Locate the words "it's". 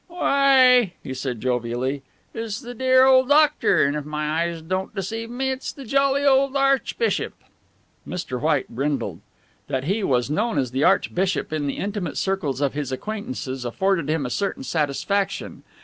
2.33-2.59, 5.51-5.71